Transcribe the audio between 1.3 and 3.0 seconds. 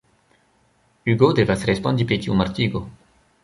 devas respondi pri tiu mortigo.